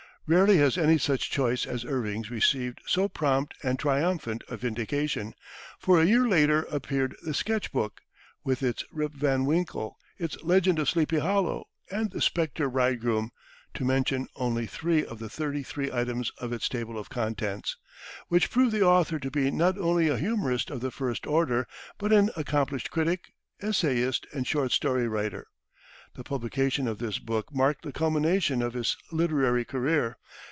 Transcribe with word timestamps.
Rarely 0.27 0.55
has 0.55 0.77
any 0.77 0.97
such 0.97 1.29
choice 1.29 1.65
as 1.65 1.83
Irving's 1.83 2.31
received 2.31 2.79
so 2.85 3.09
prompt 3.09 3.53
and 3.63 3.77
triumphant 3.77 4.45
a 4.47 4.55
vindication, 4.55 5.33
for 5.77 5.99
a 5.99 6.05
year 6.05 6.25
later 6.25 6.59
appeared 6.71 7.17
the 7.21 7.33
"Sketch 7.33 7.69
Book," 7.73 7.99
with 8.41 8.63
its 8.63 8.85
"Rip 8.93 9.11
Van 9.11 9.45
Winkle," 9.45 9.97
its 10.17 10.41
"Legend 10.41 10.79
of 10.79 10.87
Sleepy 10.87 11.19
Hollow" 11.19 11.65
and 11.89 12.11
"The 12.11 12.21
Spectre 12.21 12.69
Bridegroom" 12.69 13.31
to 13.73 13.83
mention 13.83 14.29
only 14.37 14.67
three 14.67 15.03
of 15.05 15.19
the 15.19 15.29
thirty 15.29 15.63
three 15.63 15.91
items 15.91 16.31
of 16.37 16.53
its 16.53 16.69
table 16.69 16.97
of 16.97 17.09
contents 17.09 17.75
which 18.29 18.49
proved 18.49 18.71
the 18.71 18.83
author 18.85 19.19
to 19.19 19.31
be 19.31 19.51
not 19.51 19.77
only 19.77 20.07
a 20.07 20.17
humorist 20.19 20.69
of 20.69 20.79
the 20.79 20.91
first 20.91 21.27
order, 21.27 21.67
but 21.97 22.13
an 22.13 22.29
accomplished 22.37 22.89
critic, 22.89 23.33
essayist 23.61 24.25
and 24.31 24.47
short 24.47 24.71
story 24.71 25.09
writer. 25.09 25.47
The 26.13 26.25
publication 26.25 26.89
of 26.89 26.97
this 26.97 27.19
book 27.19 27.53
marked 27.55 27.83
the 27.85 27.93
culmination 27.93 28.61
of 28.61 28.73
his 28.73 28.97
literary 29.13 29.63
career. 29.63 30.17